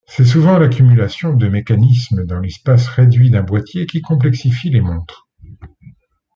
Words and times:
C'est 0.07 0.25
souvent 0.25 0.57
l'accumulation 0.57 1.35
de 1.35 1.47
mécanismes 1.47 2.25
dans 2.25 2.39
l'espace 2.39 2.87
réduit 2.87 3.29
d'un 3.29 3.43
boitier 3.43 3.85
qui 3.85 4.01
complexifie 4.01 4.71
les 4.71 4.81
montres. 4.81 5.29